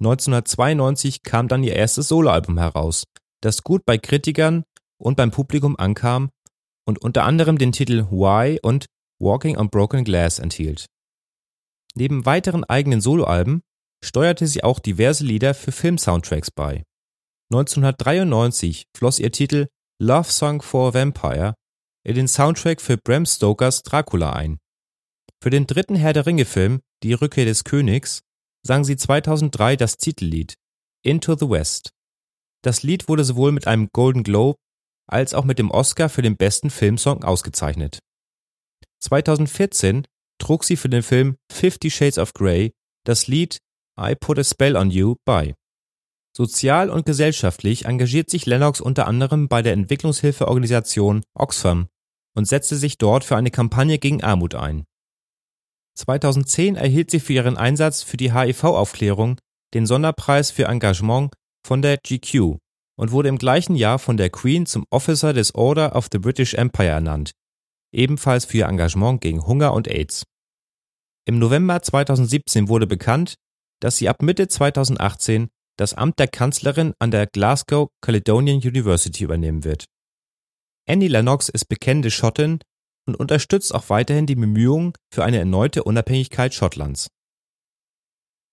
1992 0.00 1.22
kam 1.22 1.48
dann 1.48 1.64
ihr 1.64 1.74
erstes 1.74 2.08
Soloalbum 2.08 2.58
heraus, 2.58 3.04
das 3.42 3.62
gut 3.62 3.84
bei 3.84 3.98
Kritikern 3.98 4.64
und 4.98 5.16
beim 5.16 5.30
Publikum 5.30 5.76
ankam 5.76 6.30
und 6.86 7.00
unter 7.02 7.24
anderem 7.24 7.58
den 7.58 7.72
Titel 7.72 8.06
Why 8.10 8.58
und 8.62 8.86
Walking 9.20 9.56
on 9.56 9.70
Broken 9.70 10.04
Glass 10.04 10.38
enthielt. 10.38 10.86
Neben 11.94 12.24
weiteren 12.24 12.64
eigenen 12.64 13.00
Soloalben 13.00 13.62
steuerte 14.02 14.46
sie 14.46 14.64
auch 14.64 14.78
diverse 14.78 15.24
Lieder 15.24 15.54
für 15.54 15.72
Filmsoundtracks 15.72 16.50
bei. 16.50 16.84
1993 17.52 18.86
floss 18.96 19.18
ihr 19.18 19.30
Titel 19.30 19.68
Love 20.00 20.30
Song 20.30 20.62
for 20.62 20.88
a 20.88 20.94
Vampire 20.94 21.54
in 22.04 22.14
den 22.14 22.26
Soundtrack 22.26 22.80
für 22.80 22.96
Bram 22.96 23.26
Stokers 23.26 23.82
Dracula 23.82 24.32
ein. 24.32 24.58
Für 25.40 25.50
den 25.50 25.66
dritten 25.66 25.94
Herr 25.94 26.12
der 26.12 26.26
Ringe-Film 26.26 26.80
Die 27.02 27.12
Rückkehr 27.12 27.44
des 27.44 27.64
Königs 27.64 28.22
sang 28.66 28.84
sie 28.84 28.96
2003 28.96 29.76
das 29.76 29.96
Titellied 29.96 30.54
Into 31.04 31.36
the 31.36 31.48
West. 31.48 31.92
Das 32.62 32.82
Lied 32.82 33.08
wurde 33.08 33.24
sowohl 33.24 33.52
mit 33.52 33.66
einem 33.66 33.88
Golden 33.92 34.22
Globe 34.22 34.58
als 35.08 35.34
auch 35.34 35.44
mit 35.44 35.58
dem 35.58 35.70
Oscar 35.70 36.08
für 36.08 36.22
den 36.22 36.36
besten 36.36 36.70
Filmsong 36.70 37.24
ausgezeichnet. 37.24 37.98
2014 39.00 40.06
trug 40.38 40.64
sie 40.64 40.76
für 40.76 40.88
den 40.88 41.02
Film 41.02 41.36
Fifty 41.50 41.90
Shades 41.90 42.18
of 42.18 42.32
Grey 42.34 42.72
das 43.04 43.26
Lied 43.26 43.58
I 44.00 44.14
Put 44.14 44.38
a 44.38 44.44
Spell 44.44 44.76
on 44.76 44.90
You 44.90 45.16
bei. 45.24 45.54
Sozial 46.34 46.88
und 46.88 47.04
gesellschaftlich 47.04 47.84
engagiert 47.84 48.30
sich 48.30 48.46
Lennox 48.46 48.80
unter 48.80 49.06
anderem 49.06 49.48
bei 49.48 49.60
der 49.60 49.74
Entwicklungshilfeorganisation 49.74 51.22
Oxfam 51.34 51.88
und 52.34 52.46
setzte 52.46 52.76
sich 52.76 52.96
dort 52.96 53.24
für 53.24 53.36
eine 53.36 53.50
Kampagne 53.50 53.98
gegen 53.98 54.22
Armut 54.22 54.54
ein. 54.54 54.84
2010 55.98 56.76
erhielt 56.76 57.10
sie 57.10 57.20
für 57.20 57.34
ihren 57.34 57.58
Einsatz 57.58 58.02
für 58.02 58.16
die 58.16 58.32
HIV-Aufklärung 58.32 59.38
den 59.74 59.84
Sonderpreis 59.84 60.50
für 60.50 60.64
Engagement 60.64 61.32
von 61.66 61.82
der 61.82 61.98
GQ 61.98 62.58
und 62.96 63.10
wurde 63.10 63.28
im 63.28 63.38
gleichen 63.38 63.76
Jahr 63.76 63.98
von 63.98 64.16
der 64.16 64.30
Queen 64.30 64.66
zum 64.66 64.84
Officer 64.90 65.32
des 65.32 65.54
Order 65.54 65.96
of 65.96 66.08
the 66.12 66.18
British 66.18 66.54
Empire 66.54 66.88
ernannt, 66.88 67.32
ebenfalls 67.92 68.44
für 68.44 68.58
ihr 68.58 68.66
Engagement 68.66 69.20
gegen 69.20 69.46
Hunger 69.46 69.72
und 69.72 69.88
AIDS. 69.88 70.24
Im 71.26 71.38
November 71.38 71.82
2017 71.82 72.68
wurde 72.68 72.86
bekannt, 72.86 73.36
dass 73.80 73.96
sie 73.96 74.08
ab 74.08 74.22
Mitte 74.22 74.48
2018 74.48 75.48
das 75.78 75.94
Amt 75.94 76.18
der 76.18 76.28
Kanzlerin 76.28 76.94
an 76.98 77.10
der 77.10 77.26
Glasgow 77.26 77.88
Caledonian 78.00 78.58
University 78.58 79.24
übernehmen 79.24 79.64
wird. 79.64 79.86
Annie 80.88 81.08
Lennox 81.08 81.48
ist 81.48 81.66
bekennende 81.66 82.10
Schottin 82.10 82.58
und 83.06 83.16
unterstützt 83.16 83.74
auch 83.74 83.88
weiterhin 83.88 84.26
die 84.26 84.34
Bemühungen 84.34 84.92
für 85.12 85.24
eine 85.24 85.38
erneute 85.38 85.84
Unabhängigkeit 85.84 86.54
Schottlands. 86.54 87.08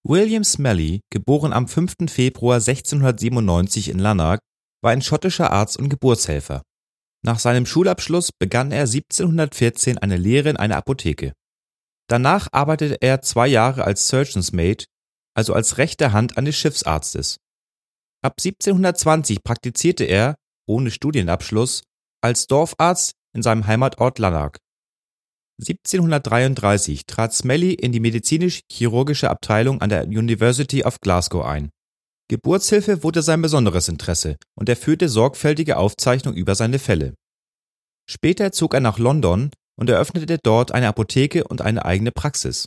William 0.03 0.45
Smellie, 0.45 1.01
geboren 1.11 1.51
am 1.51 1.67
5. 1.67 2.09
Februar 2.09 2.55
1697 2.55 3.89
in 3.89 3.99
Lanark, 3.99 4.39
war 4.81 4.91
ein 4.91 5.01
schottischer 5.01 5.51
Arzt 5.51 5.77
und 5.77 5.89
Geburtshelfer. 5.89 6.61
Nach 7.21 7.37
seinem 7.37 7.65
Schulabschluss 7.65 8.31
begann 8.31 8.71
er 8.71 8.83
1714 8.83 9.97
eine 9.97 10.15
Lehre 10.15 10.49
in 10.49 10.57
einer 10.57 10.77
Apotheke. 10.77 11.33
Danach 12.07 12.47
arbeitete 12.53 13.01
er 13.01 13.21
zwei 13.21 13.47
Jahre 13.47 13.83
als 13.83 14.07
Surgeon's 14.07 14.53
Mate, 14.53 14.85
also 15.35 15.53
als 15.53 15.77
rechte 15.77 16.13
Hand 16.13 16.37
eines 16.37 16.55
Schiffsarztes. 16.55 17.37
Ab 18.23 18.35
1720 18.39 19.43
praktizierte 19.43 20.05
er, 20.05 20.35
ohne 20.65 20.91
Studienabschluss, 20.91 21.83
als 22.21 22.47
Dorfarzt 22.47 23.13
in 23.35 23.43
seinem 23.43 23.67
Heimatort 23.67 24.17
Lanark. 24.17 24.59
1733 25.59 27.05
trat 27.05 27.33
Smellie 27.33 27.73
in 27.73 27.91
die 27.91 27.99
medizinisch-chirurgische 27.99 29.29
Abteilung 29.29 29.81
an 29.81 29.89
der 29.89 30.05
University 30.05 30.85
of 30.85 31.01
Glasgow 31.01 31.45
ein. 31.45 31.69
Geburtshilfe 32.29 33.03
wurde 33.03 33.21
sein 33.21 33.41
besonderes 33.41 33.89
Interesse 33.89 34.37
und 34.55 34.69
er 34.69 34.77
führte 34.77 35.09
sorgfältige 35.09 35.77
Aufzeichnungen 35.77 36.37
über 36.37 36.55
seine 36.55 36.79
Fälle. 36.79 37.13
Später 38.09 38.51
zog 38.51 38.73
er 38.73 38.79
nach 38.79 38.99
London 38.99 39.51
und 39.77 39.89
eröffnete 39.89 40.37
dort 40.41 40.71
eine 40.71 40.87
Apotheke 40.87 41.43
und 41.43 41.61
eine 41.61 41.83
eigene 41.83 42.11
Praxis. 42.11 42.65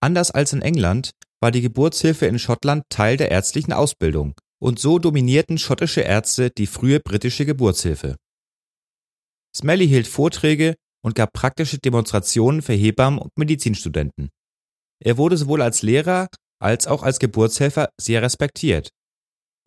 Anders 0.00 0.30
als 0.30 0.52
in 0.52 0.62
England 0.62 1.10
war 1.40 1.50
die 1.50 1.60
Geburtshilfe 1.60 2.26
in 2.26 2.38
Schottland 2.38 2.84
Teil 2.88 3.16
der 3.16 3.30
ärztlichen 3.30 3.72
Ausbildung 3.72 4.34
und 4.60 4.78
so 4.78 4.98
dominierten 4.98 5.58
schottische 5.58 6.00
Ärzte 6.00 6.50
die 6.50 6.66
frühe 6.66 7.00
britische 7.00 7.46
Geburtshilfe. 7.46 8.16
Smellie 9.54 9.86
hielt 9.86 10.08
Vorträge 10.08 10.74
und 11.04 11.14
gab 11.14 11.32
praktische 11.32 11.78
Demonstrationen 11.78 12.62
für 12.62 12.72
Hebammen 12.72 13.18
und 13.20 13.30
Medizinstudenten. 13.36 14.30
Er 15.02 15.18
wurde 15.18 15.36
sowohl 15.36 15.60
als 15.60 15.82
Lehrer 15.82 16.28
als 16.60 16.86
auch 16.86 17.02
als 17.02 17.18
Geburtshelfer 17.18 17.90
sehr 18.00 18.22
respektiert. 18.22 18.88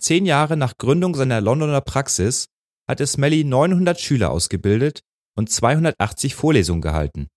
Zehn 0.02 0.26
Jahre 0.26 0.58
nach 0.58 0.78
Gründung 0.78 1.14
seiner 1.16 1.42
Londoner 1.42 1.82
Praxis 1.82 2.48
hatte 2.88 3.06
Smellie 3.06 3.46
900 3.46 4.00
Schüler 4.00 4.32
ausgebildet 4.32 5.02
und 5.36 5.52
280 5.52 6.34
Vorlesungen 6.34 6.82
gehalten. 6.82 7.28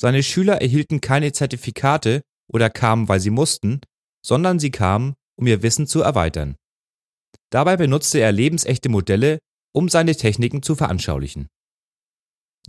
Seine 0.00 0.22
Schüler 0.22 0.62
erhielten 0.62 1.00
keine 1.00 1.32
Zertifikate 1.32 2.22
oder 2.50 2.70
kamen, 2.70 3.08
weil 3.08 3.20
sie 3.20 3.30
mussten, 3.30 3.80
sondern 4.24 4.58
sie 4.58 4.70
kamen, 4.70 5.14
um 5.36 5.46
ihr 5.46 5.62
Wissen 5.62 5.86
zu 5.86 6.00
erweitern. 6.00 6.56
Dabei 7.50 7.76
benutzte 7.76 8.20
er 8.20 8.32
lebensechte 8.32 8.88
Modelle, 8.88 9.38
um 9.74 9.88
seine 9.88 10.14
Techniken 10.16 10.62
zu 10.62 10.74
veranschaulichen. 10.74 11.48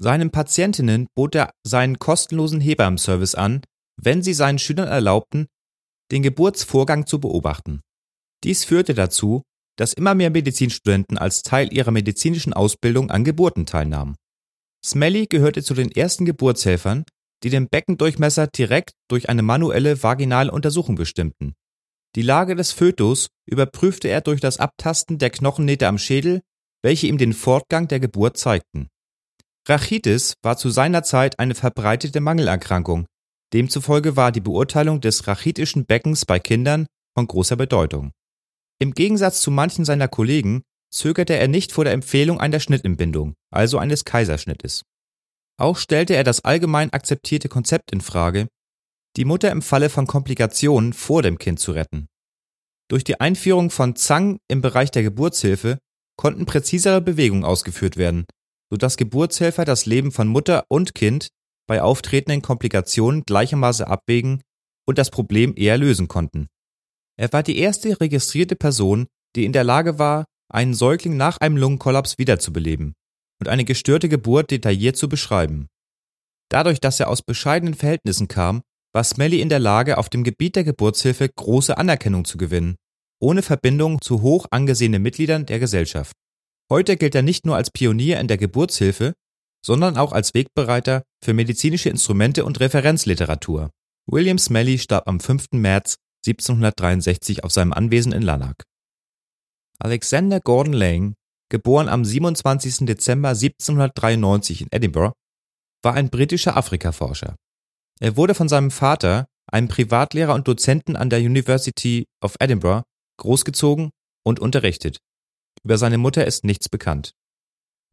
Seinen 0.02 0.32
Patientinnen 0.32 1.08
bot 1.14 1.36
er 1.36 1.52
seinen 1.68 2.00
kostenlosen 2.00 2.62
Hebammenservice 2.62 3.36
an, 3.36 3.62
wenn 4.02 4.24
sie 4.24 4.34
seinen 4.34 4.58
Schülern 4.58 4.88
erlaubten, 4.88 5.48
den 6.10 6.24
Geburtsvorgang 6.24 7.06
zu 7.06 7.20
beobachten. 7.20 7.82
Dies 8.46 8.64
führte 8.64 8.94
dazu, 8.94 9.42
dass 9.78 9.92
immer 9.92 10.16
mehr 10.16 10.30
Medizinstudenten 10.30 11.18
als 11.18 11.42
Teil 11.42 11.74
ihrer 11.74 11.92
medizinischen 11.92 12.54
Ausbildung 12.54 13.12
an 13.12 13.26
Geburten 13.26 13.66
teilnahmen. 13.66 14.16
Smelly 14.86 15.26
gehörte 15.26 15.64
zu 15.64 15.74
den 15.74 15.92
ersten 15.92 16.24
Geburtshelfern, 16.24 17.04
die 17.44 17.50
den 17.50 17.68
Beckendurchmesser 17.68 18.48
direkt 18.48 18.92
durch 19.10 19.28
eine 19.28 19.42
manuelle 19.42 20.02
vaginale 20.02 20.52
Untersuchung 20.52 20.96
bestimmten. 20.96 21.56
Die 22.16 22.22
Lage 22.22 22.56
des 22.56 22.72
Fötus 22.72 23.28
überprüfte 23.46 24.08
er 24.08 24.22
durch 24.22 24.40
das 24.40 24.60
Abtasten 24.60 25.18
der 25.18 25.30
Knochennähte 25.30 25.88
am 25.88 25.98
Schädel, 25.98 26.40
welche 26.82 27.08
ihm 27.08 27.18
den 27.18 27.34
Fortgang 27.34 27.90
der 27.90 28.00
Geburt 28.00 28.38
zeigten. 28.38 28.88
Rachitis 29.70 30.34
war 30.42 30.58
zu 30.58 30.72
seiner 30.72 31.04
Zeit 31.04 31.38
eine 31.38 31.54
verbreitete 31.54 32.22
Mangelerkrankung, 32.22 33.06
demzufolge 33.54 34.16
war 34.16 34.32
die 34.32 34.42
Beurteilung 34.42 35.00
des 35.00 35.28
rachitischen 35.28 35.86
Beckens 35.86 36.26
bei 36.26 36.40
Kindern 36.40 36.88
von 37.16 37.28
großer 37.28 37.56
Bedeutung. 37.56 38.12
Im 38.80 38.94
Gegensatz 38.94 39.42
zu 39.42 39.52
manchen 39.52 39.86
seiner 39.86 40.08
Kollegen 40.08 40.64
zögerte 40.92 41.36
er 41.36 41.48
nicht 41.48 41.72
vor 41.72 41.84
der 41.84 41.94
Empfehlung 41.94 42.40
einer 42.40 42.60
Schnittentbindung, 42.60 43.36
also 43.52 43.78
eines 43.78 44.06
Kaiserschnittes. 44.06 44.82
Auch 45.60 45.78
stellte 45.78 46.16
er 46.16 46.24
das 46.24 46.44
allgemein 46.44 46.92
akzeptierte 46.92 47.48
Konzept 47.48 47.92
in 47.92 48.02
Frage, 48.02 48.48
die 49.18 49.26
Mutter 49.26 49.52
im 49.52 49.62
Falle 49.62 49.90
von 49.90 50.08
Komplikationen 50.08 50.94
vor 50.94 51.22
dem 51.22 51.38
Kind 51.38 51.60
zu 51.60 51.74
retten. 51.74 52.08
Durch 52.90 53.04
die 53.04 53.20
Einführung 53.20 53.70
von 53.70 53.96
Zang 53.96 54.40
im 54.48 54.62
Bereich 54.62 54.90
der 54.90 55.04
Geburtshilfe 55.04 55.78
konnten 56.18 56.48
präzisere 56.48 57.02
Bewegungen 57.02 57.44
ausgeführt 57.44 57.98
werden, 57.98 58.26
sodass 58.72 58.98
Geburtshelfer 58.98 59.66
das 59.66 59.86
Leben 59.86 60.12
von 60.12 60.28
Mutter 60.28 60.64
und 60.68 60.96
Kind 60.96 61.30
bei 61.68 61.82
auftretenden 61.82 62.42
Komplikationen 62.42 63.24
gleichermaßen 63.24 63.86
abwägen 63.86 64.42
und 64.88 64.98
das 64.98 65.12
Problem 65.12 65.54
eher 65.56 65.78
lösen 65.78 66.08
konnten. 66.08 66.48
Er 67.18 67.32
war 67.34 67.44
die 67.44 67.58
erste 67.58 68.00
registrierte 68.00 68.56
Person, 68.56 69.08
die 69.36 69.46
in 69.46 69.54
der 69.54 69.64
Lage 69.64 70.00
war, 70.00 70.26
einen 70.52 70.74
Säugling 70.74 71.18
nach 71.18 71.38
einem 71.38 71.58
Lungenkollaps 71.58 72.18
wiederzubeleben 72.18 72.94
und 73.40 73.48
eine 73.48 73.66
gestörte 73.66 74.10
Geburt 74.10 74.52
detailliert 74.52 74.98
zu 74.98 75.10
beschreiben. 75.10 75.68
Dadurch, 76.50 76.80
dass 76.80 77.00
er 77.00 77.10
aus 77.10 77.22
bescheidenen 77.22 77.76
Verhältnissen 77.76 78.28
kam, 78.28 78.62
war 78.94 79.04
Smelly 79.04 79.40
in 79.40 79.50
der 79.50 79.60
Lage, 79.60 79.98
auf 79.98 80.10
dem 80.10 80.24
Gebiet 80.24 80.56
der 80.56 80.64
Geburtshilfe 80.64 81.30
große 81.30 81.78
Anerkennung 81.78 82.26
zu 82.26 82.38
gewinnen, 82.38 82.76
ohne 83.22 83.44
Verbindung 83.44 84.02
zu 84.02 84.22
hoch 84.22 84.48
angesehenen 84.50 85.02
Mitgliedern 85.02 85.46
der 85.46 85.60
Gesellschaft. 85.60 86.16
Heute 86.72 86.98
gilt 86.98 87.16
er 87.16 87.24
nicht 87.24 87.46
nur 87.46 87.56
als 87.56 87.72
Pionier 87.72 88.20
in 88.20 88.28
der 88.28 88.38
Geburtshilfe, 88.38 89.14
sondern 89.66 89.98
auch 89.98 90.12
als 90.12 90.34
Wegbereiter 90.34 91.04
für 91.24 91.34
medizinische 91.34 91.90
Instrumente 91.90 92.46
und 92.46 92.60
Referenzliteratur. 92.60 93.72
William 94.06 94.38
Smelly 94.38 94.78
starb 94.78 95.08
am 95.08 95.20
5. 95.20 95.48
März 95.54 95.96
1763 96.26 97.44
auf 97.44 97.52
seinem 97.52 97.74
Anwesen 97.74 98.12
in 98.12 98.22
Lanark. 98.22 98.64
Alexander 99.80 100.40
Gordon 100.42 100.74
Lang, 100.74 101.16
geboren 101.50 101.90
am 101.90 102.06
27. 102.06 102.86
Dezember 102.86 103.30
1793 103.30 104.62
in 104.62 104.68
Edinburgh, 104.72 105.14
war 105.84 105.96
ein 105.96 106.10
britischer 106.10 106.56
Afrikaforscher. 106.56 107.36
Er 108.00 108.16
wurde 108.16 108.36
von 108.36 108.50
seinem 108.50 108.72
Vater, 108.72 109.26
einem 109.52 109.70
Privatlehrer 109.70 110.36
und 110.36 110.48
Dozenten 110.48 110.96
an 110.96 111.10
der 111.10 111.20
University 111.20 112.06
of 112.24 112.36
Edinburgh, 112.40 112.84
großgezogen 113.18 113.90
und 114.24 114.40
unterrichtet. 114.40 115.00
Über 115.64 115.78
seine 115.78 115.98
Mutter 115.98 116.26
ist 116.26 116.44
nichts 116.44 116.70
bekannt. 116.70 117.14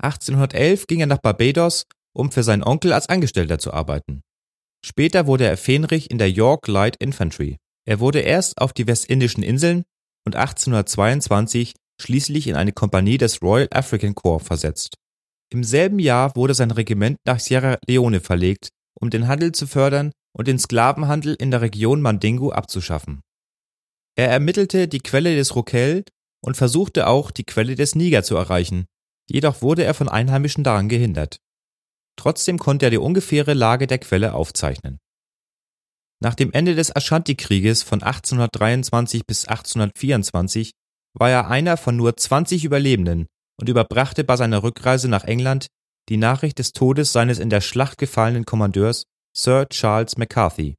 1811 0.03 0.87
ging 0.87 1.01
er 1.01 1.07
nach 1.07 1.19
Barbados, 1.19 1.87
um 2.15 2.31
für 2.31 2.43
seinen 2.43 2.63
Onkel 2.63 2.93
als 2.93 3.09
Angestellter 3.09 3.59
zu 3.59 3.73
arbeiten. 3.73 4.23
Später 4.85 5.27
wurde 5.27 5.47
er 5.47 5.57
Fähnrich 5.57 6.11
in 6.11 6.19
der 6.19 6.31
York 6.31 6.69
Light 6.69 6.97
Infantry. 6.97 7.57
Er 7.87 8.01
wurde 8.01 8.21
erst 8.21 8.59
auf 8.59 8.73
die 8.73 8.87
Westindischen 8.87 9.43
Inseln 9.43 9.85
und 10.25 10.37
1822 10.37 11.75
schließlich 12.01 12.47
in 12.47 12.57
eine 12.57 12.73
Kompanie 12.73 13.19
des 13.19 13.43
Royal 13.43 13.69
African 13.73 14.15
Corps 14.15 14.45
versetzt. 14.45 14.97
Im 15.53 15.65
selben 15.65 15.99
Jahr 15.99 16.35
wurde 16.37 16.55
sein 16.55 16.71
Regiment 16.71 17.19
nach 17.25 17.41
Sierra 17.41 17.79
Leone 17.87 18.21
verlegt, 18.21 18.69
um 19.01 19.11
den 19.11 19.29
Handel 19.29 19.53
zu 19.53 19.67
fördern 19.67 20.13
und 20.37 20.49
den 20.49 20.59
Sklavenhandel 20.59 21.35
in 21.35 21.51
der 21.51 21.63
Region 21.63 22.03
Mandingo 22.03 22.51
abzuschaffen. 22.51 23.23
Er 24.17 24.29
ermittelte 24.29 24.89
die 24.89 25.01
Quelle 25.01 25.37
des 25.37 25.55
Roquel 25.55 26.05
und 26.47 26.57
versuchte 26.57 27.09
auch, 27.09 27.31
die 27.31 27.45
Quelle 27.45 27.75
des 27.75 27.97
Niger 27.97 28.23
zu 28.23 28.37
erreichen, 28.37 28.87
jedoch 29.29 29.63
wurde 29.63 29.85
er 29.85 29.95
von 29.95 30.09
Einheimischen 30.09 30.63
daran 30.65 30.89
gehindert. 30.89 31.41
Trotzdem 32.17 32.59
konnte 32.59 32.87
er 32.87 32.91
die 32.91 32.99
ungefähre 32.99 33.53
Lage 33.53 33.87
der 33.87 33.99
Quelle 33.99 34.33
aufzeichnen. 34.33 34.99
Nach 36.23 36.35
dem 36.35 36.53
Ende 36.53 36.75
des 36.75 36.95
Ashanti-Krieges 36.95 37.83
von 37.83 38.03
1823 38.03 39.27
bis 39.27 39.47
1824 39.47 40.71
war 41.15 41.29
er 41.29 41.49
einer 41.49 41.77
von 41.77 41.97
nur 41.97 42.17
20 42.17 42.65
Überlebenden 42.65 43.27
und 43.61 43.69
überbrachte 43.69 44.25
bei 44.25 44.37
seiner 44.37 44.63
Rückreise 44.63 45.09
nach 45.09 45.25
England 45.25 45.67
die 46.09 46.17
Nachricht 46.17 46.59
des 46.59 46.73
Todes 46.73 47.13
seines 47.13 47.39
in 47.39 47.51
der 47.51 47.61
Schlacht 47.61 47.99
gefallenen 47.99 48.45
Kommandeurs 48.45 49.03
Sir 49.37 49.69
Charles 49.69 50.17
McCarthy. 50.17 50.77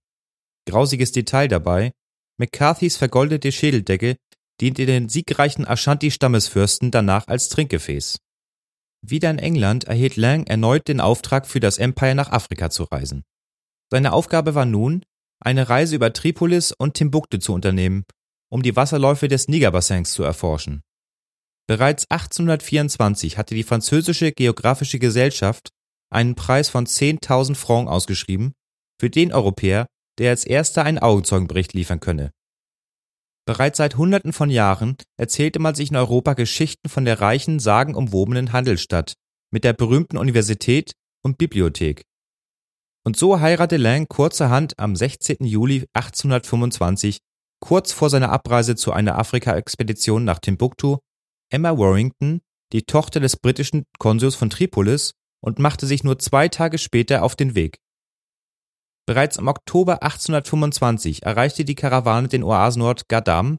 Grausiges 0.65 1.12
Detail 1.12 1.49
dabei, 1.49 1.91
McCarthys 2.39 2.97
vergoldete 2.97 3.51
Schädeldecke 3.51 4.15
diente 4.62 4.86
den 4.86 5.10
siegreichen 5.10 5.67
Ashanti-Stammesfürsten 5.67 6.91
danach 6.91 7.28
als 7.28 7.50
Trinkgefäß. 7.50 8.20
Wieder 9.02 9.30
in 9.30 9.39
England 9.39 9.86
erhielt 9.86 10.15
Lang 10.15 10.46
erneut 10.48 10.88
den 10.88 11.00
Auftrag, 11.00 11.46
für 11.48 11.60
das 11.60 11.78
Empire 11.78 12.15
nach 12.15 12.32
Afrika 12.32 12.70
zu 12.70 12.84
reisen. 12.84 13.24
Seine 13.91 14.12
Aufgabe 14.13 14.56
war 14.56 14.65
nun, 14.65 15.04
eine 15.39 15.70
Reise 15.70 15.96
über 15.96 16.12
Tripolis 16.13 16.72
und 16.72 16.96
Timbuktu 16.96 17.38
zu 17.38 17.54
unternehmen, 17.54 18.04
um 18.50 18.63
die 18.63 18.76
Wasserläufe 18.76 19.28
des 19.28 19.48
Nigerbassins 19.48 20.13
zu 20.13 20.24
erforschen. 20.24 20.82
Bereits 21.67 22.10
1824 22.10 23.38
hatte 23.38 23.54
die 23.54 23.63
französische 23.63 24.32
Geographische 24.32 25.00
Gesellschaft 25.00 25.70
einen 26.10 26.36
Preis 26.36 26.70
von 26.70 26.86
10.000 26.86 27.56
Francs 27.56 27.91
ausgeschrieben 27.91 28.54
für 29.00 29.10
den 29.10 29.34
Europäer, 29.34 29.86
der 30.17 30.32
als 30.32 30.46
erster 30.46 30.84
einen 30.84 31.00
Augenzeugenbericht 31.00 31.74
liefern 31.74 32.00
könne. 32.00 32.32
Bereits 33.47 33.77
seit 33.77 33.95
Hunderten 33.95 34.33
von 34.33 34.49
Jahren 34.49 34.97
erzählte 35.15 35.60
man 35.60 35.73
sich 35.73 35.89
in 35.89 35.95
Europa 35.95 36.33
Geschichten 36.33 36.89
von 36.89 37.05
der 37.05 37.21
reichen, 37.21 37.60
sagenumwobenen 37.60 38.51
Handelsstadt 38.51 39.13
mit 39.51 39.63
der 39.63 39.71
berühmten 39.71 40.17
Universität 40.17 40.91
und 41.23 41.38
Bibliothek. 41.38 42.03
Und 43.05 43.15
so 43.15 43.39
heiratete 43.39 43.81
Lang 43.81 44.10
kurzerhand 44.10 44.77
am 44.77 44.97
16. 44.97 45.45
Juli 45.45 45.86
1825, 45.93 47.19
kurz 47.62 47.93
vor 47.93 48.10
seiner 48.10 48.33
Abreise 48.33 48.75
zu 48.75 48.91
einer 48.91 49.17
Afrika-Expedition 49.17 50.25
nach 50.25 50.39
Timbuktu, 50.39 50.97
Emma 51.49 51.77
Warrington, 51.77 52.41
die 52.73 52.83
Tochter 52.83 53.21
des 53.21 53.38
britischen 53.38 53.86
Konsuls 53.97 54.36
von 54.36 54.49
Tripolis, 54.49 55.13
und 55.41 55.57
machte 55.57 55.86
sich 55.88 56.03
nur 56.03 56.19
zwei 56.19 56.49
Tage 56.49 56.77
später 56.77 57.23
auf 57.23 57.38
den 57.38 57.55
Weg. 57.55 57.77
Bereits 59.08 59.38
im 59.38 59.48
Oktober 59.48 60.04
1825 60.04 61.24
erreichte 61.24 61.63
die 61.63 61.76
Karawane 61.76 62.28
den 62.28 62.43
Oasenort 62.43 63.08
Gadam 63.08 63.58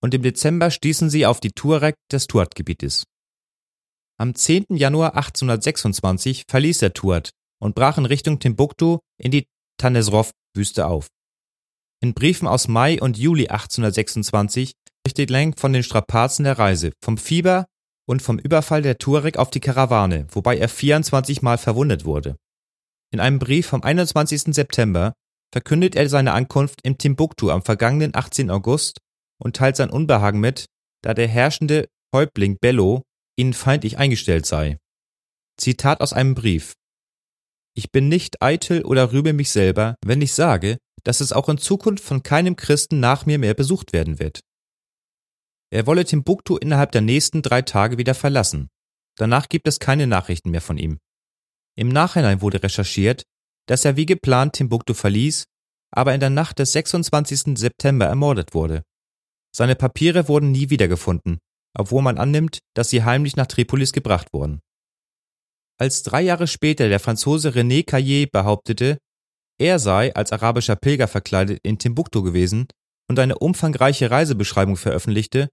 und 0.00 0.14
im 0.14 0.22
Dezember 0.22 0.70
stießen 0.70 1.10
sie 1.10 1.26
auf 1.26 1.40
die 1.40 1.50
Tuareg 1.50 1.94
des 2.10 2.26
Tuat-Gebietes. 2.26 3.04
Am 4.18 4.34
10. 4.34 4.64
Januar 4.70 5.14
1826 5.14 6.44
verließ 6.48 6.78
der 6.78 6.94
Tuat 6.94 7.30
und 7.60 7.74
brach 7.74 7.98
in 7.98 8.06
Richtung 8.06 8.38
Timbuktu 8.38 8.98
in 9.18 9.30
die 9.30 9.46
Tanesrof-Wüste 9.78 10.86
auf. 10.86 11.08
In 12.00 12.14
Briefen 12.14 12.48
aus 12.48 12.66
Mai 12.66 12.98
und 13.00 13.18
Juli 13.18 13.48
1826 13.48 14.72
berichtet 15.04 15.28
Lang 15.28 15.54
von 15.58 15.74
den 15.74 15.82
Strapazen 15.82 16.44
der 16.44 16.58
Reise, 16.58 16.92
vom 17.04 17.18
Fieber 17.18 17.66
und 18.08 18.22
vom 18.22 18.38
Überfall 18.38 18.80
der 18.80 18.96
Tuareg 18.96 19.36
auf 19.36 19.50
die 19.50 19.60
Karawane, 19.60 20.26
wobei 20.30 20.56
er 20.56 20.70
24 20.70 21.42
Mal 21.42 21.58
verwundet 21.58 22.06
wurde. 22.06 22.36
In 23.10 23.20
einem 23.20 23.38
Brief 23.38 23.66
vom 23.66 23.82
21. 23.82 24.54
September 24.54 25.14
verkündet 25.52 25.96
er 25.96 26.08
seine 26.08 26.32
Ankunft 26.32 26.82
in 26.82 26.98
Timbuktu 26.98 27.50
am 27.50 27.62
vergangenen 27.62 28.14
18. 28.14 28.50
August 28.50 28.98
und 29.42 29.56
teilt 29.56 29.76
sein 29.76 29.90
Unbehagen 29.90 30.40
mit, 30.40 30.66
da 31.02 31.14
der 31.14 31.28
herrschende 31.28 31.88
Häuptling 32.14 32.58
Bello 32.60 33.02
ihnen 33.36 33.54
feindlich 33.54 33.98
eingestellt 33.98 34.46
sei. 34.46 34.78
Zitat 35.56 36.00
aus 36.00 36.12
einem 36.12 36.34
Brief. 36.34 36.74
Ich 37.74 37.92
bin 37.92 38.08
nicht 38.08 38.42
eitel 38.42 38.84
oder 38.84 39.12
rühme 39.12 39.32
mich 39.32 39.50
selber, 39.50 39.94
wenn 40.04 40.20
ich 40.20 40.32
sage, 40.32 40.78
dass 41.04 41.20
es 41.20 41.32
auch 41.32 41.48
in 41.48 41.58
Zukunft 41.58 42.02
von 42.02 42.22
keinem 42.22 42.56
Christen 42.56 43.00
nach 43.00 43.24
mir 43.24 43.38
mehr 43.38 43.54
besucht 43.54 43.92
werden 43.92 44.18
wird. 44.18 44.40
Er 45.70 45.86
wolle 45.86 46.04
Timbuktu 46.04 46.56
innerhalb 46.56 46.92
der 46.92 47.02
nächsten 47.02 47.42
drei 47.42 47.62
Tage 47.62 47.98
wieder 47.98 48.14
verlassen. 48.14 48.68
Danach 49.16 49.48
gibt 49.48 49.68
es 49.68 49.78
keine 49.78 50.06
Nachrichten 50.06 50.50
mehr 50.50 50.60
von 50.60 50.78
ihm. 50.78 50.98
Im 51.78 51.90
Nachhinein 51.90 52.42
wurde 52.42 52.60
recherchiert, 52.60 53.22
dass 53.68 53.84
er 53.84 53.96
wie 53.96 54.04
geplant 54.04 54.54
Timbuktu 54.54 54.94
verließ, 54.94 55.44
aber 55.94 56.12
in 56.12 56.18
der 56.18 56.28
Nacht 56.28 56.58
des 56.58 56.72
26. 56.72 57.56
September 57.56 58.06
ermordet 58.06 58.52
wurde. 58.52 58.82
Seine 59.54 59.76
Papiere 59.76 60.26
wurden 60.26 60.50
nie 60.50 60.70
wiedergefunden, 60.70 61.38
obwohl 61.78 62.02
man 62.02 62.18
annimmt, 62.18 62.58
dass 62.74 62.90
sie 62.90 63.04
heimlich 63.04 63.36
nach 63.36 63.46
Tripolis 63.46 63.92
gebracht 63.92 64.32
wurden. 64.32 64.58
Als 65.78 66.02
drei 66.02 66.20
Jahre 66.22 66.48
später 66.48 66.88
der 66.88 66.98
Franzose 66.98 67.50
René 67.50 67.88
Caillé 67.88 68.28
behauptete, 68.28 68.98
er 69.60 69.78
sei 69.78 70.12
als 70.16 70.32
arabischer 70.32 70.74
Pilger 70.74 71.06
verkleidet 71.06 71.60
in 71.62 71.78
Timbuktu 71.78 72.24
gewesen 72.24 72.66
und 73.08 73.20
eine 73.20 73.38
umfangreiche 73.38 74.10
Reisebeschreibung 74.10 74.76
veröffentlichte, 74.76 75.48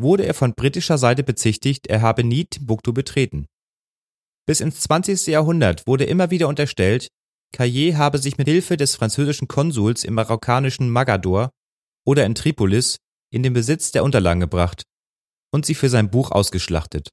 wurde 0.00 0.24
er 0.24 0.34
von 0.34 0.54
britischer 0.54 0.98
Seite 0.98 1.24
bezichtigt, 1.24 1.88
er 1.88 2.00
habe 2.00 2.22
nie 2.22 2.44
Timbuktu 2.44 2.92
betreten. 2.92 3.46
Bis 4.46 4.60
ins 4.60 4.80
20. 4.80 5.26
Jahrhundert 5.28 5.86
wurde 5.86 6.04
immer 6.04 6.30
wieder 6.30 6.48
unterstellt, 6.48 7.08
Caillé 7.54 7.96
habe 7.96 8.18
sich 8.18 8.36
mit 8.36 8.48
Hilfe 8.48 8.76
des 8.76 8.94
französischen 8.94 9.48
Konsuls 9.48 10.04
im 10.04 10.14
marokkanischen 10.14 10.90
Magador 10.90 11.50
oder 12.04 12.26
in 12.26 12.34
Tripolis 12.34 12.98
in 13.32 13.42
den 13.42 13.52
Besitz 13.52 13.92
der 13.92 14.04
Unterlagen 14.04 14.40
gebracht 14.40 14.82
und 15.52 15.64
sie 15.64 15.74
für 15.74 15.88
sein 15.88 16.10
Buch 16.10 16.30
ausgeschlachtet. 16.30 17.08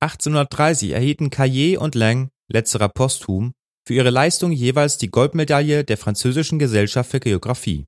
1830 0.00 0.90
erhielten 0.92 1.30
Caillé 1.30 1.76
und 1.76 1.94
Lang, 1.94 2.30
letzterer 2.48 2.88
posthum, 2.88 3.52
für 3.84 3.94
ihre 3.94 4.10
Leistung 4.10 4.52
jeweils 4.52 4.98
die 4.98 5.10
Goldmedaille 5.10 5.84
der 5.84 5.98
französischen 5.98 6.58
Gesellschaft 6.58 7.10
für 7.10 7.20
Geographie. 7.20 7.86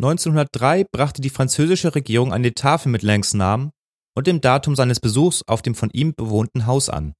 1903 0.00 0.84
brachte 0.92 1.20
die 1.22 1.30
französische 1.30 1.94
Regierung 1.94 2.32
eine 2.32 2.54
Tafel 2.54 2.90
mit 2.90 3.02
Langs 3.02 3.34
Namen 3.34 3.70
und 4.14 4.26
dem 4.26 4.40
Datum 4.40 4.76
seines 4.76 5.00
Besuchs 5.00 5.42
auf 5.46 5.62
dem 5.62 5.74
von 5.74 5.90
ihm 5.90 6.14
bewohnten 6.14 6.66
Haus 6.66 6.88
an. 6.88 7.14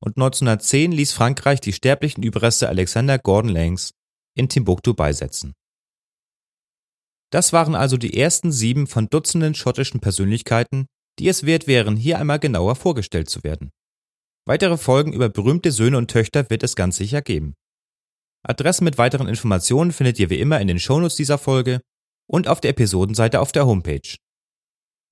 Und 0.00 0.16
1910 0.16 0.92
ließ 0.92 1.12
Frankreich 1.12 1.60
die 1.60 1.72
sterblichen 1.72 2.24
Überreste 2.24 2.68
Alexander 2.68 3.18
Gordon 3.18 3.52
Langs 3.52 3.92
in 4.36 4.48
Timbuktu 4.48 4.94
beisetzen. 4.94 5.54
Das 7.30 7.52
waren 7.52 7.74
also 7.74 7.96
die 7.96 8.18
ersten 8.18 8.52
sieben 8.52 8.86
von 8.86 9.08
Dutzenden 9.08 9.54
schottischen 9.54 10.00
Persönlichkeiten, 10.00 10.86
die 11.18 11.28
es 11.28 11.46
wert 11.46 11.66
wären, 11.66 11.96
hier 11.96 12.18
einmal 12.18 12.38
genauer 12.38 12.74
vorgestellt 12.76 13.30
zu 13.30 13.44
werden. 13.44 13.70
Weitere 14.44 14.76
Folgen 14.76 15.12
über 15.12 15.28
berühmte 15.28 15.70
Söhne 15.70 15.98
und 15.98 16.10
Töchter 16.10 16.50
wird 16.50 16.62
es 16.62 16.74
ganz 16.74 16.96
sicher 16.96 17.22
geben. 17.22 17.54
Adressen 18.42 18.84
mit 18.84 18.98
weiteren 18.98 19.28
Informationen 19.28 19.92
findet 19.92 20.18
ihr 20.18 20.30
wie 20.30 20.40
immer 20.40 20.60
in 20.60 20.66
den 20.66 20.80
Shownotes 20.80 21.14
dieser 21.14 21.38
Folge 21.38 21.80
und 22.28 22.48
auf 22.48 22.60
der 22.60 22.70
Episodenseite 22.72 23.40
auf 23.40 23.52
der 23.52 23.66
Homepage. 23.66 24.16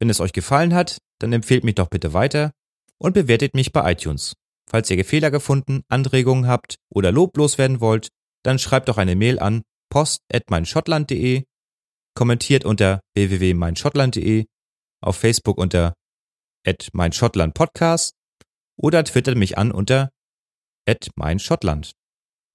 Wenn 0.01 0.11
es 0.11 0.21
euch 0.21 0.33
gefallen 0.33 0.75
hat, 0.75 0.99
dann 1.21 1.33
empfehlt 1.33 1.65
mich 1.65 1.77
doch 1.77 1.89
bitte 1.89 2.13
weiter 2.13 2.53
und 2.99 3.13
bewertet 3.13 3.55
mich 3.55 3.73
bei 3.73 3.93
iTunes. 3.93 4.35
Falls 4.69 4.91
ihr 4.91 5.05
Fehler 5.05 5.31
gefunden, 5.31 5.83
Anregungen 5.89 6.47
habt 6.47 6.77
oder 6.91 7.13
Lob 7.13 7.37
loswerden 7.37 7.81
wollt, 7.81 8.09
dann 8.45 8.59
schreibt 8.59 8.89
doch 8.89 8.99
eine 8.99 9.17
Mail 9.17 9.39
an 9.39 9.63
post@meinschottland.de, 9.91 11.45
kommentiert 12.15 12.65
unter 12.65 13.01
www.meinschottland.de, 13.15 14.47
auf 15.03 15.17
Facebook 15.17 15.59
unter 15.59 15.95
@meinschottlandpodcast 16.93 18.15
oder 18.77 19.05
twittert 19.05 19.37
mich 19.37 19.59
an 19.59 19.73
unter 19.73 20.11
@meinschottland. 21.17 21.93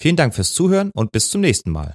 Vielen 0.01 0.15
Dank 0.15 0.35
fürs 0.35 0.53
Zuhören 0.53 0.91
und 0.93 1.11
bis 1.11 1.29
zum 1.29 1.41
nächsten 1.41 1.71
Mal. 1.71 1.93